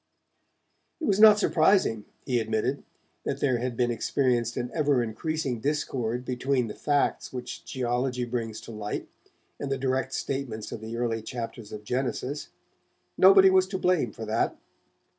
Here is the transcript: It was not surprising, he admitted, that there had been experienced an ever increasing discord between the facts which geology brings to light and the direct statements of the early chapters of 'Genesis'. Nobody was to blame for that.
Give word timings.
It 0.99 1.05
was 1.05 1.19
not 1.19 1.37
surprising, 1.37 2.05
he 2.25 2.39
admitted, 2.39 2.81
that 3.23 3.39
there 3.39 3.59
had 3.59 3.77
been 3.77 3.91
experienced 3.91 4.57
an 4.57 4.71
ever 4.73 5.03
increasing 5.03 5.59
discord 5.59 6.25
between 6.25 6.65
the 6.65 6.73
facts 6.73 7.31
which 7.31 7.63
geology 7.65 8.25
brings 8.25 8.59
to 8.61 8.71
light 8.71 9.07
and 9.59 9.71
the 9.71 9.77
direct 9.77 10.13
statements 10.15 10.71
of 10.71 10.81
the 10.81 10.97
early 10.97 11.21
chapters 11.21 11.71
of 11.71 11.83
'Genesis'. 11.83 12.49
Nobody 13.15 13.51
was 13.51 13.67
to 13.67 13.77
blame 13.77 14.11
for 14.11 14.25
that. 14.25 14.57